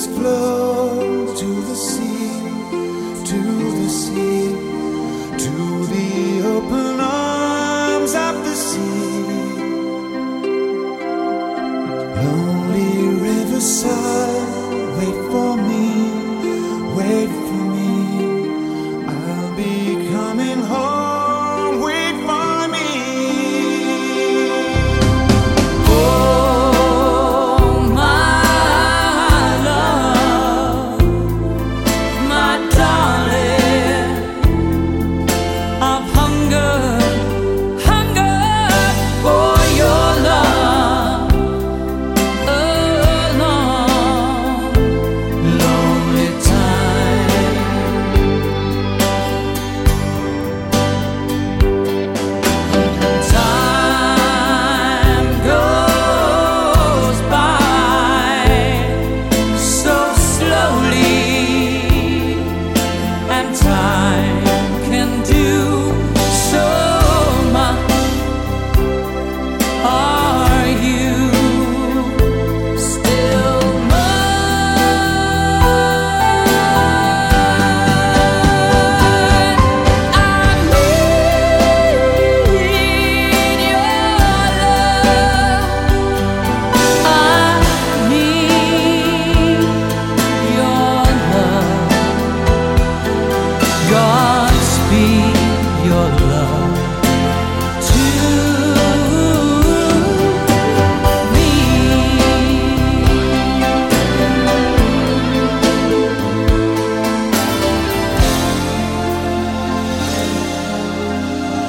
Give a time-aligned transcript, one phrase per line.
[0.00, 0.59] just close.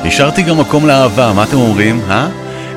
[0.06, 2.28] השארתי גם מקום לאהבה, מה אתם אומרים, אה?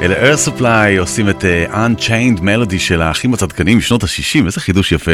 [0.05, 4.93] אלה Air Supply עושים את uh, Unchained Melody של האחים הצדקנים משנות ה-60, איזה חידוש
[4.93, 5.13] יפה.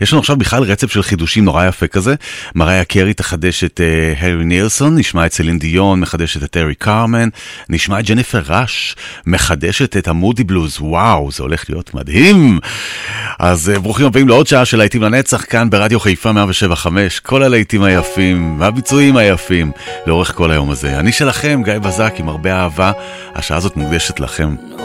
[0.00, 2.14] יש לנו עכשיו בכלל רצף של חידושים נורא יפה כזה.
[2.54, 7.28] מריה קרי תחדש את uh, הרי נילסון, נשמע את סלין דיון, מחדשת את ארי קרמן,
[7.68, 12.58] נשמע את ג'ניפר ראש, מחדשת את המודי בלוז, וואו, זה הולך להיות מדהים.
[13.38, 17.82] אז uh, ברוכים הבאים לעוד שעה של להיטים לנצח כאן ברדיו חיפה 175, כל הלהיטים
[17.82, 19.72] היפים והביצועים היפים
[20.06, 20.98] לאורך כל היום הזה.
[20.98, 22.92] אני שלכם, גיא בזק, עם הרבה אהבה,
[23.34, 24.55] השעה הזאת מוקדשת לכם.
[24.77, 24.81] No,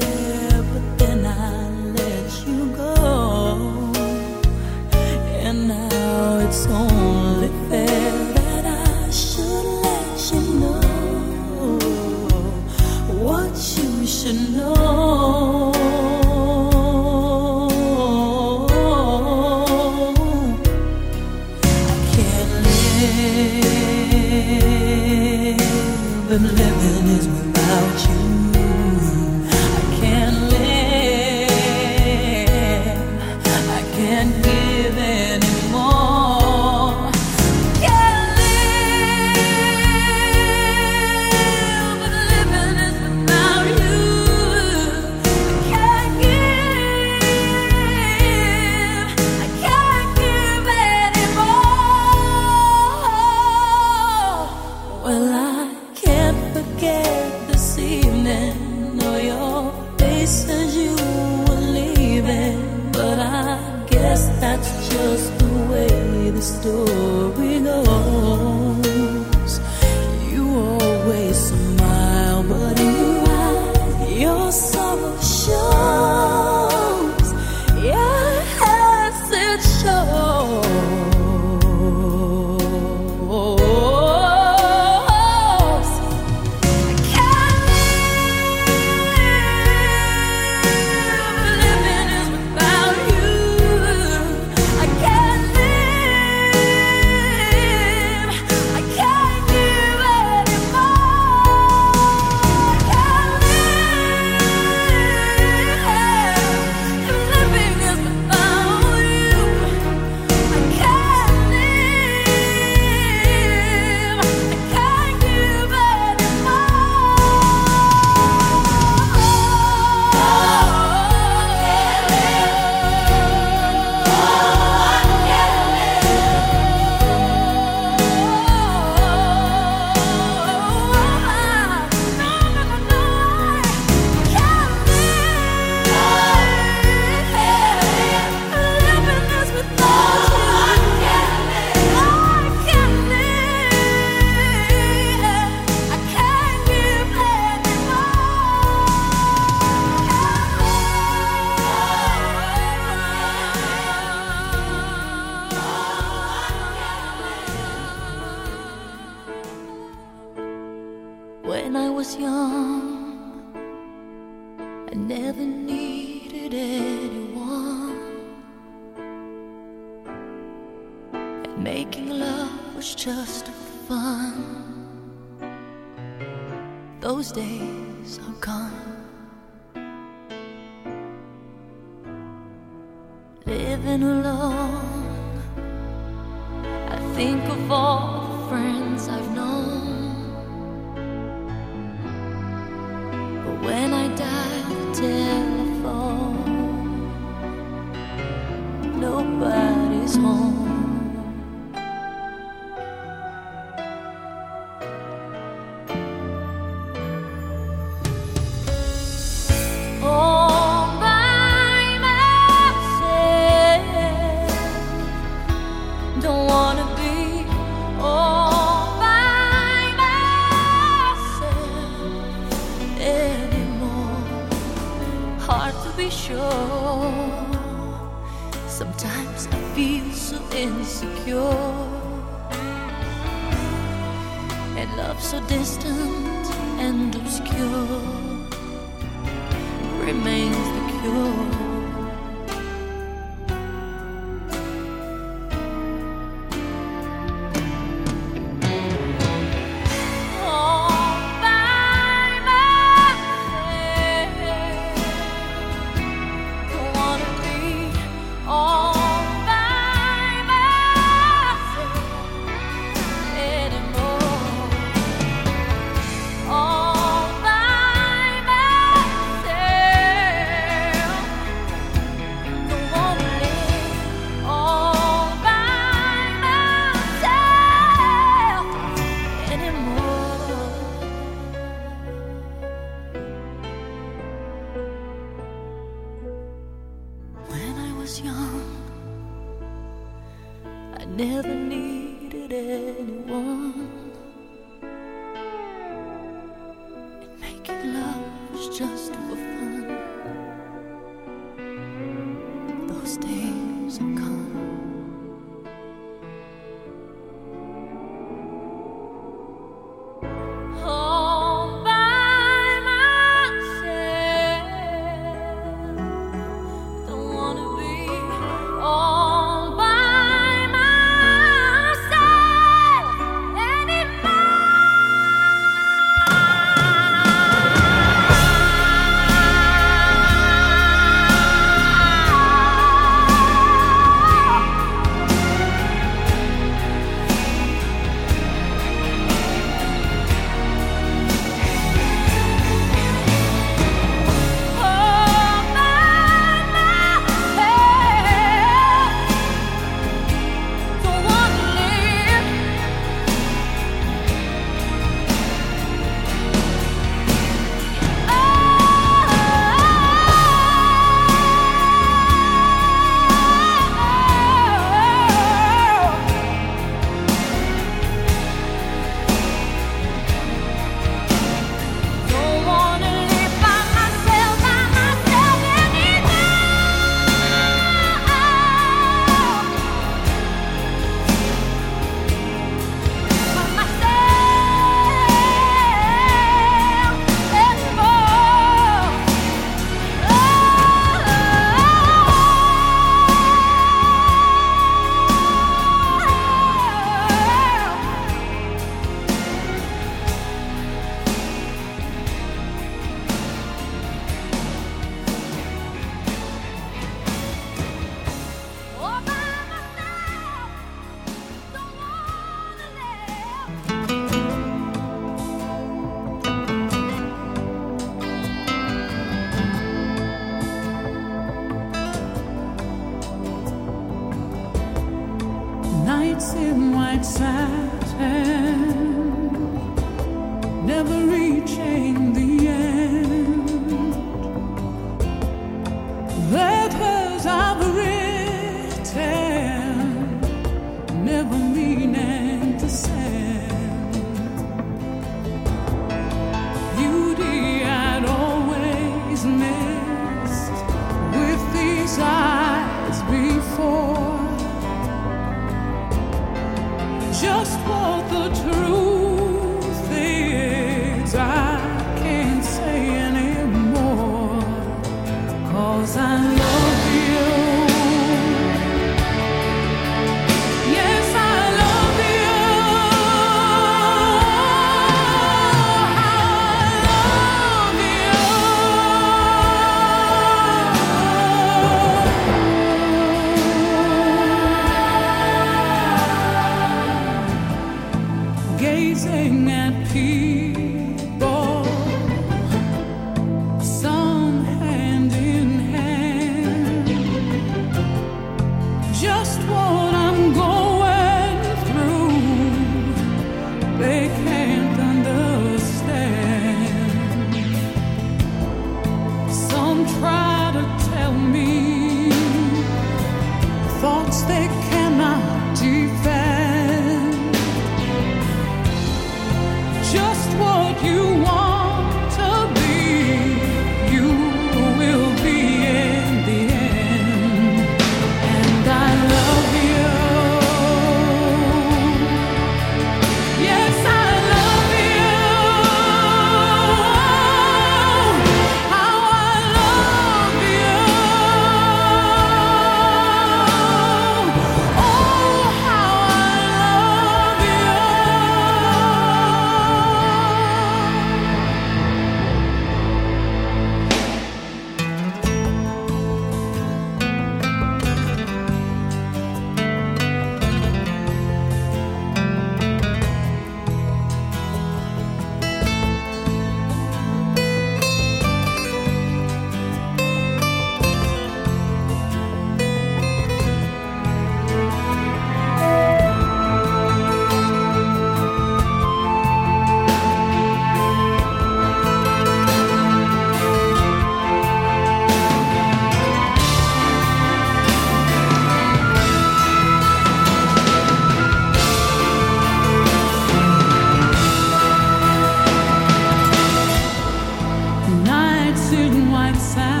[598.91, 600.00] suit and white satin.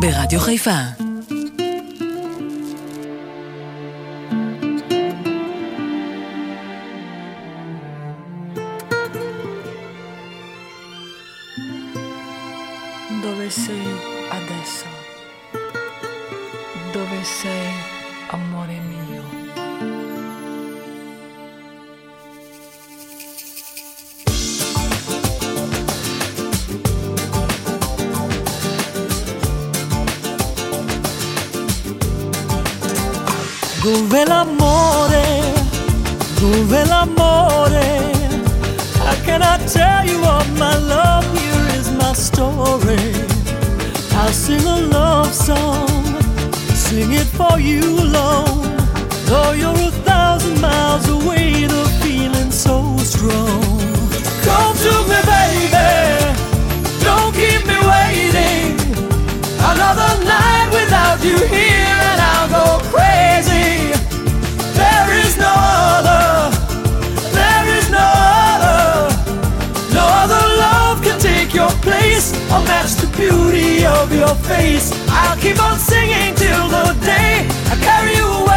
[0.00, 1.07] ברדיו חיפה.
[33.82, 35.24] Dove l'amore,
[36.40, 37.86] dove l'amore
[38.98, 41.24] How can I tell you all my love?
[41.38, 43.14] Here is my story
[44.14, 45.88] I'll sing a love song
[46.88, 48.76] sing it for you alone.
[49.28, 53.60] Though you're a thousand miles away, the feeling's so strong.
[54.48, 55.90] Come to me, baby.
[57.06, 58.72] Don't keep me waiting.
[59.72, 63.07] Another night without you here, and I'll go crazy.
[72.52, 74.92] Or match the beauty of your face.
[75.08, 78.47] I'll keep on singing till the day I carry you away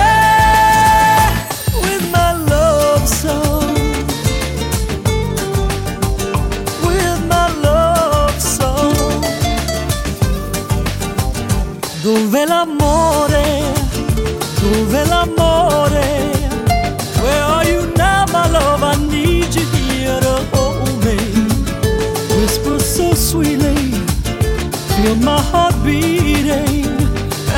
[25.02, 26.86] feel my heart beating.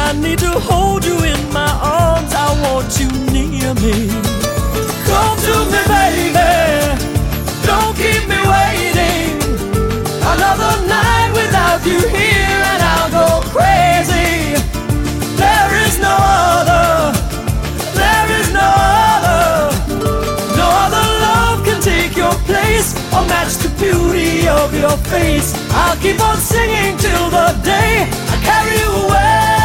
[0.05, 2.33] I need to hold you in my arms.
[2.33, 3.95] I want you near me.
[5.09, 6.53] Come to me, baby.
[7.67, 9.35] Don't keep me waiting.
[10.33, 14.55] Another night without you here, and I'll go crazy.
[15.41, 16.15] There is no
[16.49, 17.11] other.
[17.99, 18.67] There is no
[19.11, 19.43] other.
[20.59, 23.72] No other love can take your place or match the
[24.47, 25.53] of your face.
[25.71, 29.62] I'll keep on singing till the day I carry you away.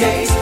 [0.00, 0.39] Days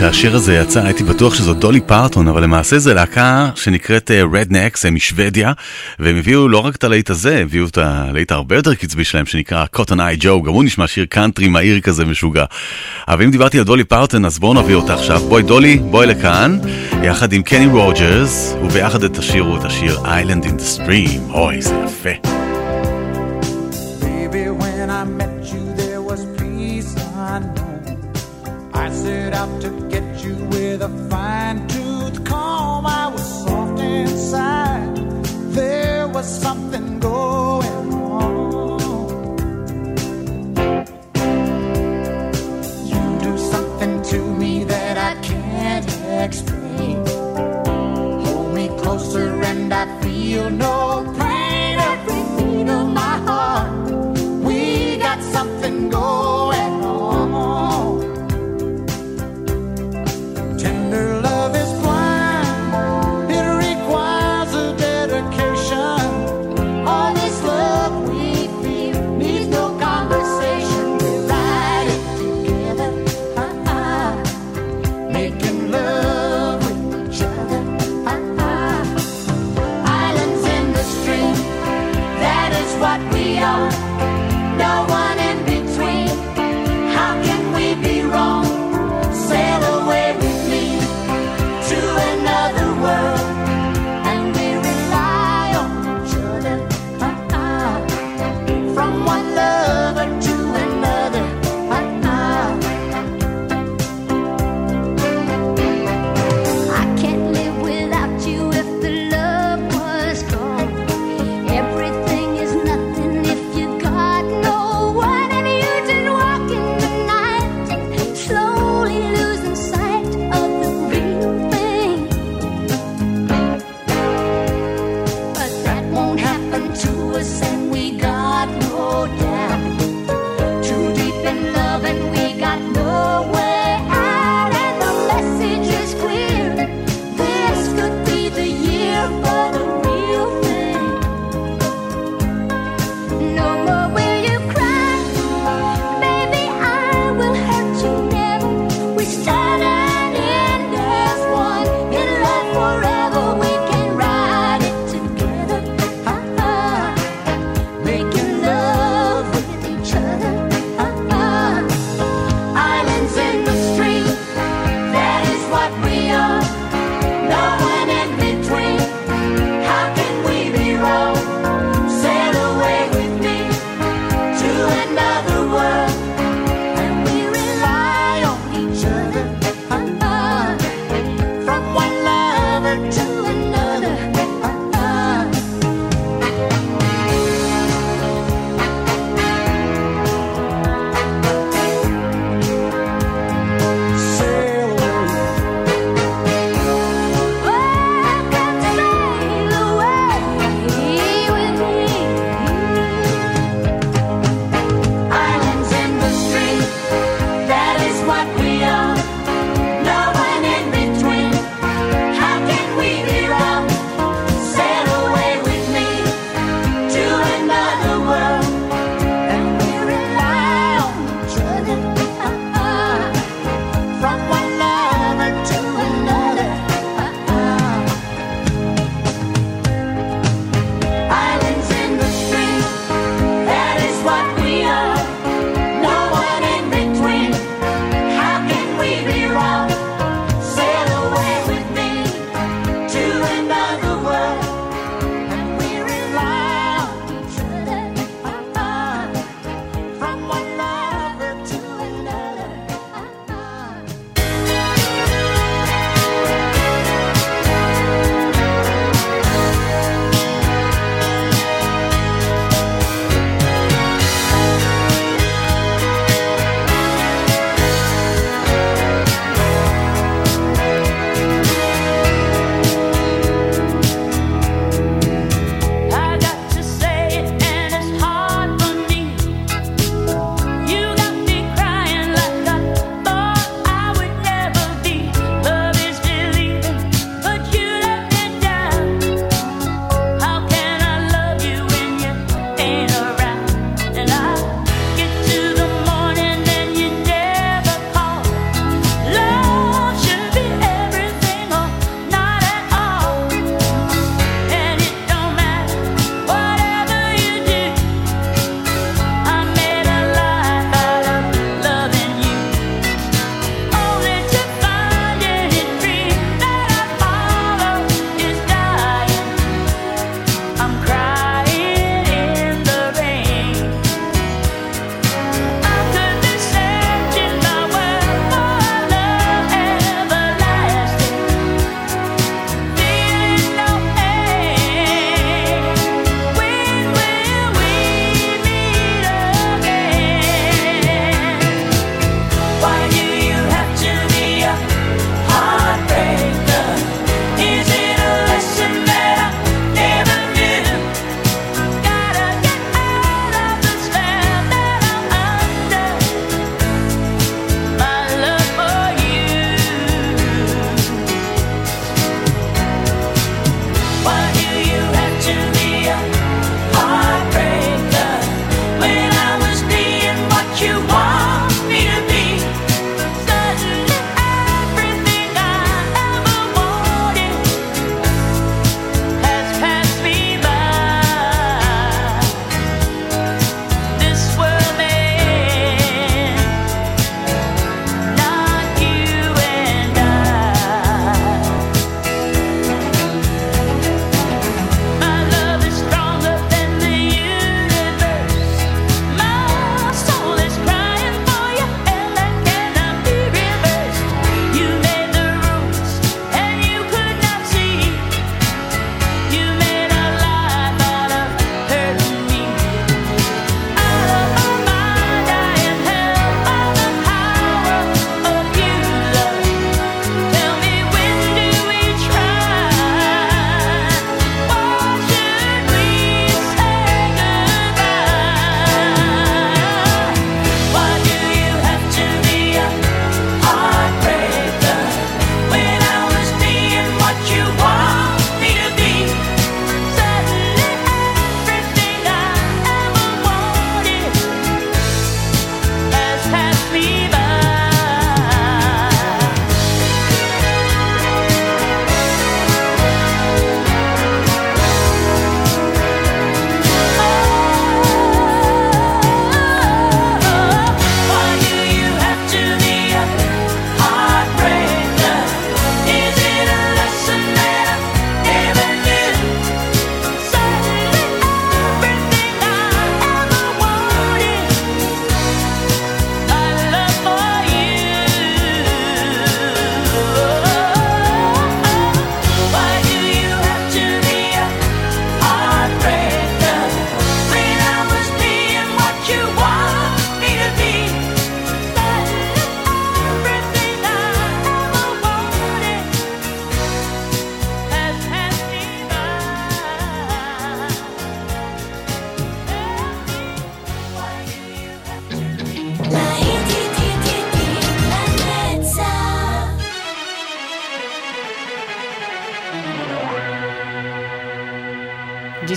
[0.00, 4.86] כשהשיר הזה יצא הייתי בטוח שזו דולי פרטון, אבל למעשה זו להקה שנקראת אה, Rednex,
[4.86, 5.52] הם משוודיה,
[5.98, 9.26] והם הביאו לא רק את הלהיט הזה, הם הביאו את הלהיט הרבה יותר קצבי שלהם,
[9.26, 12.44] שנקרא Cotton Eye Joe, גם הוא נשמע שיר קאנטרי מהיר כזה משוגע.
[13.08, 15.20] אבל אם דיברתי על דולי פרטון, אז בואו נביא אותה עכשיו.
[15.20, 16.58] בואי דולי, בואי לכאן,
[17.02, 21.20] יחד עם קני רוג'רס, וביחד תשירו את השיר Islands in the Stream.
[21.30, 22.10] אוי, זה יפה.
[28.72, 29.79] I set out to
[30.80, 32.86] with a fine tooth comb.
[32.86, 34.96] I was soft inside.
[35.52, 37.09] There was something going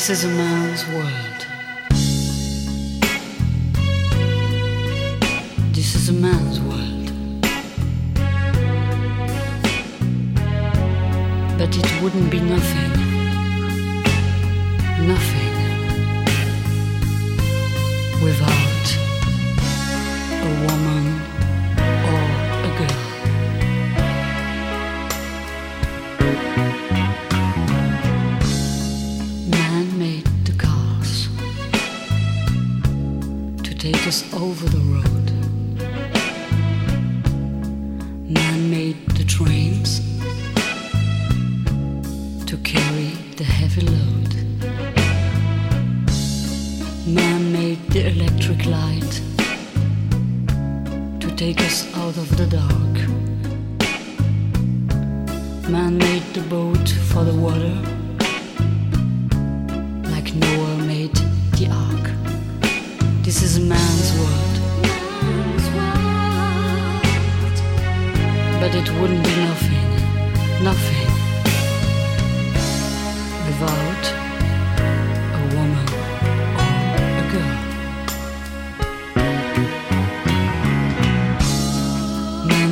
[0.06, 1.33] This is a man's world.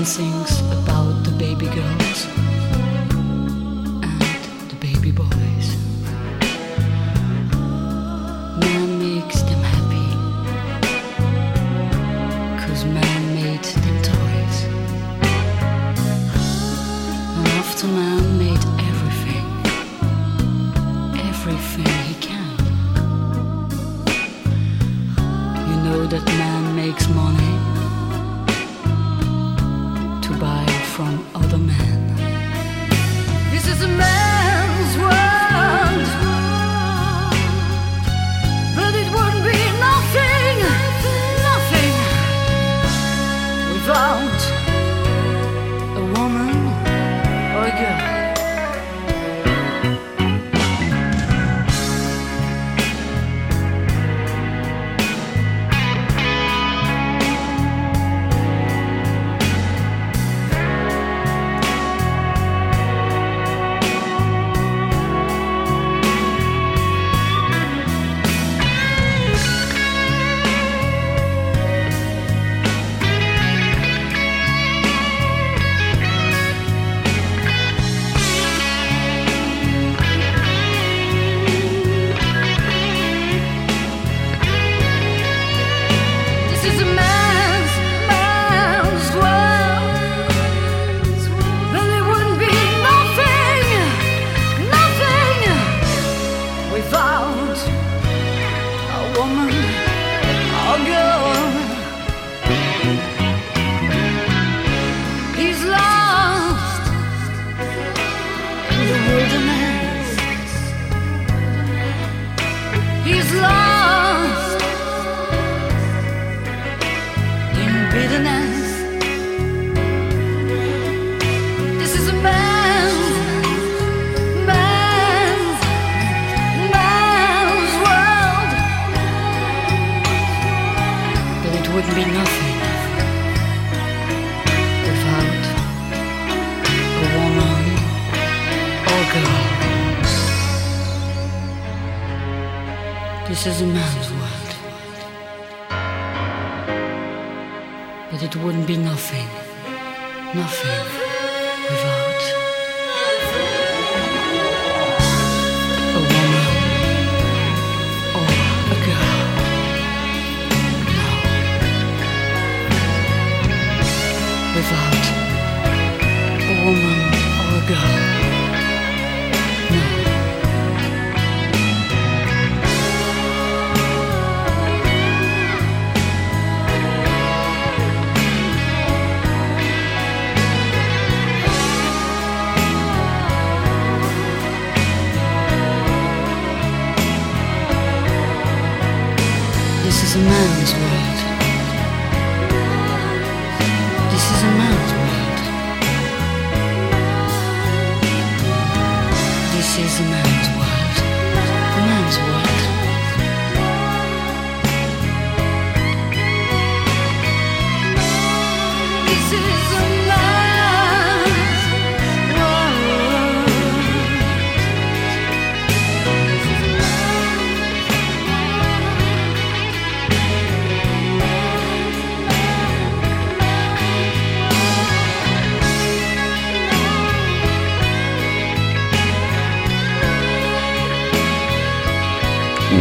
[0.06, 2.51] sings about the baby girls.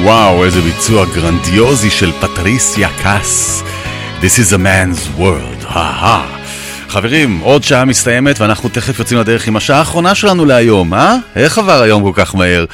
[0.02, 3.62] וואו, איזה ביצוע גרנדיוזי של פטריסיה קאס.
[4.20, 6.26] This is a man's world, אהה.
[6.88, 11.16] חברים, עוד שעה מסתיימת ואנחנו תכף יוצאים לדרך עם השעה האחרונה שלנו להיום, אה?
[11.36, 12.64] איך עבר היום כל כך מהר?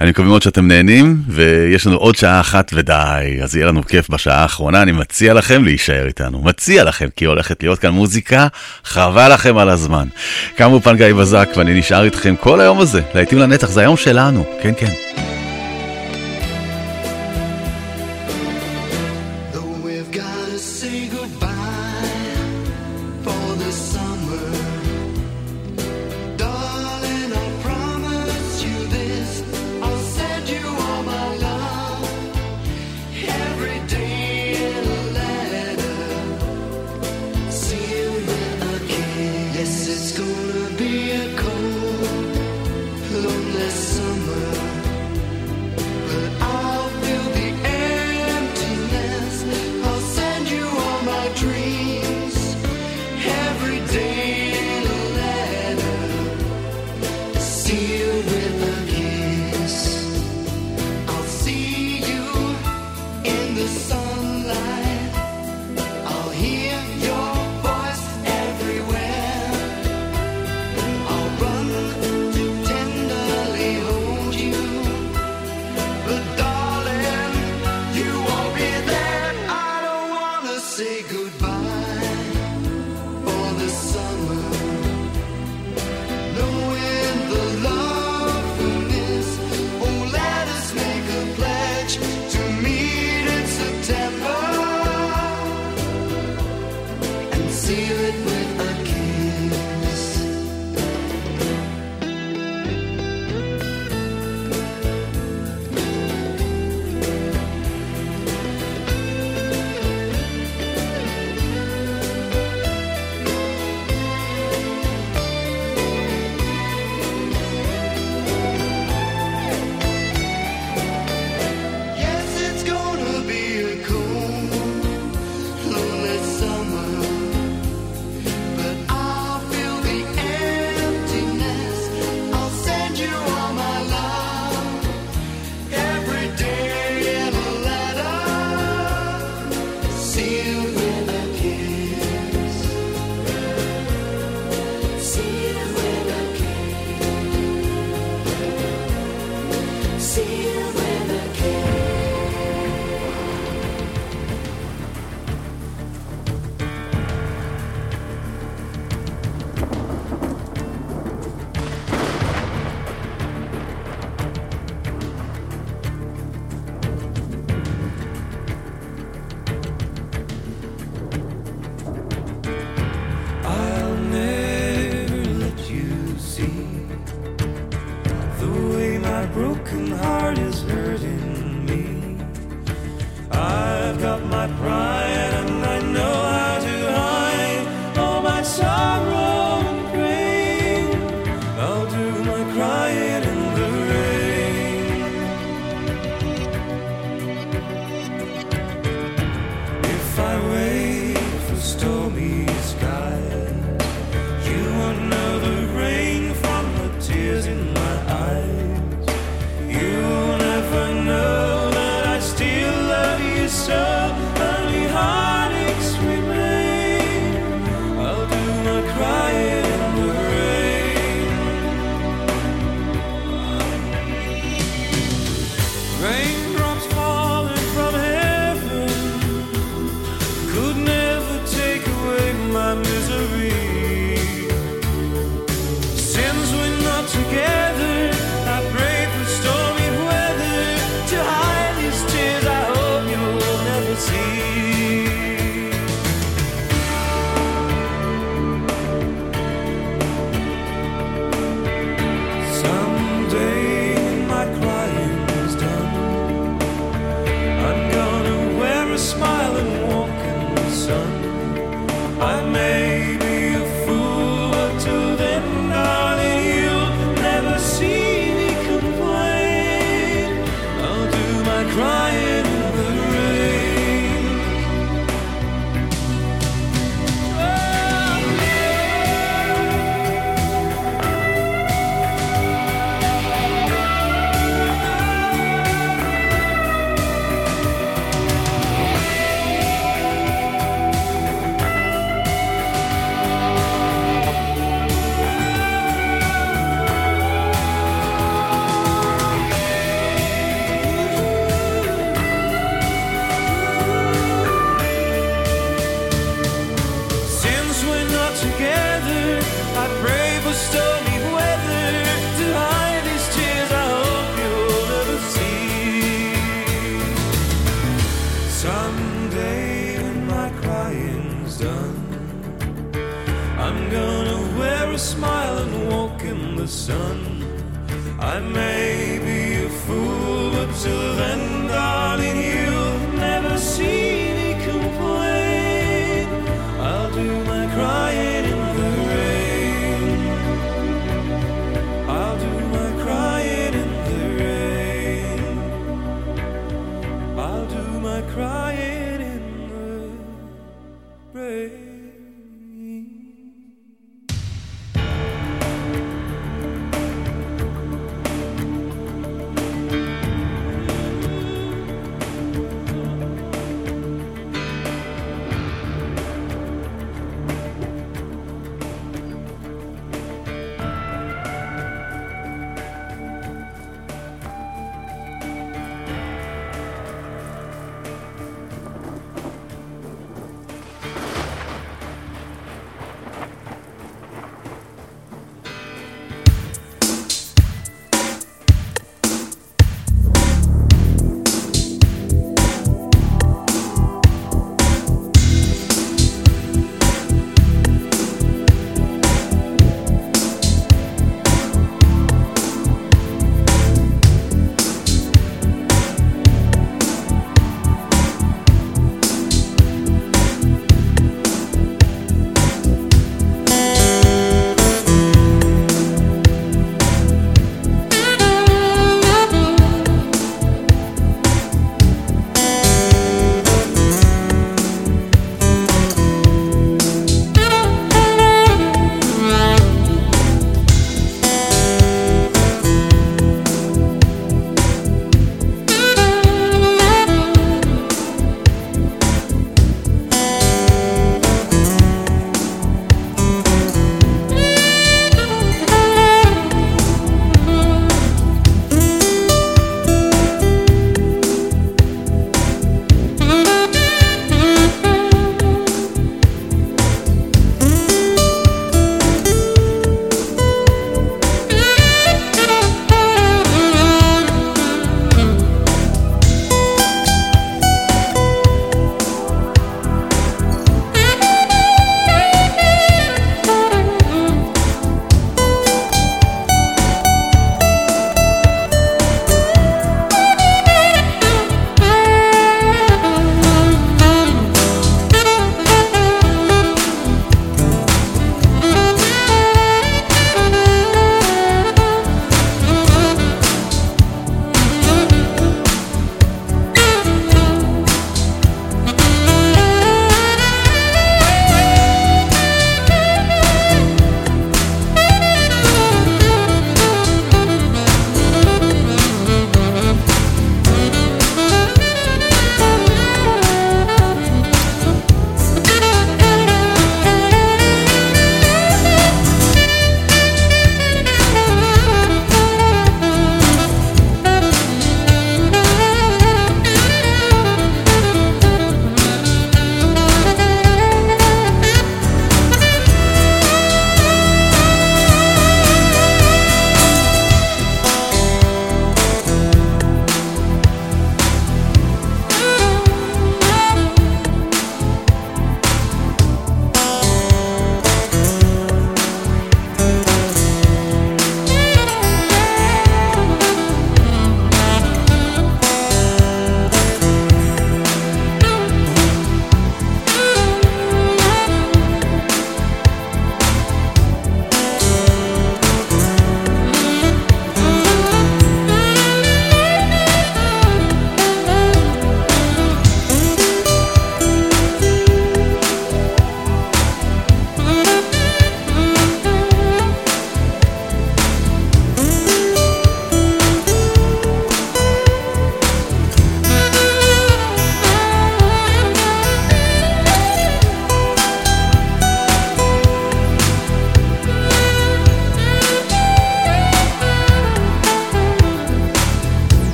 [0.00, 4.10] אני מקווה מאוד שאתם נהנים, ויש לנו עוד שעה אחת ודי, אז יהיה לנו כיף
[4.10, 6.42] בשעה האחרונה, אני מציע לכם להישאר איתנו.
[6.42, 8.46] מציע לכם, כי הולכת להיות כאן מוזיקה,
[8.84, 10.08] חבל לכם על הזמן.
[10.56, 14.72] קמו פנגאי בזק, ואני נשאר איתכם כל היום הזה, להיטים לנצח, זה היום שלנו, כן
[14.78, 15.29] כן.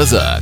[0.00, 0.39] глаза.